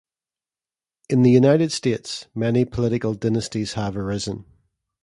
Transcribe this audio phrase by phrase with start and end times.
[1.11, 4.45] In the United States, many political dynasties have arisen.